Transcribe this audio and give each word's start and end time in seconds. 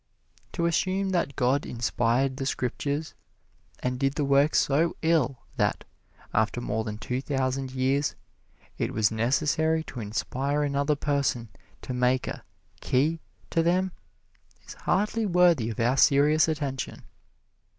To 0.53 0.65
assume 0.65 1.09
that 1.09 1.35
God 1.35 1.63
inspired 1.63 2.37
the 2.37 2.47
Scriptures, 2.47 3.13
and 3.83 3.99
did 3.99 4.15
the 4.15 4.25
work 4.25 4.55
so 4.55 4.95
ill 5.03 5.43
that, 5.57 5.83
after 6.33 6.59
more 6.59 6.83
than 6.83 6.97
two 6.97 7.21
thousand 7.21 7.69
years, 7.73 8.15
it 8.79 8.95
was 8.95 9.11
necessary 9.11 9.83
to 9.83 9.99
inspire 9.99 10.63
another 10.63 10.95
person 10.95 11.49
to 11.83 11.93
make 11.93 12.27
a 12.27 12.43
"Key" 12.79 13.19
to 13.51 13.61
them, 13.61 13.91
is 14.67 14.73
hardly 14.73 15.27
worthy 15.27 15.69
of 15.69 15.79
our 15.79 15.97
serious 15.97 16.47
attention. 16.47 17.03